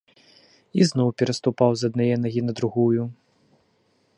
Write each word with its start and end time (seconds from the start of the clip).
І 0.79 0.87
зноў 0.91 1.09
пераступаў 1.21 1.69
з 1.81 1.91
аднае 1.91 2.09
нагі 2.25 2.41
на 2.47 2.53
другую. 2.61 3.03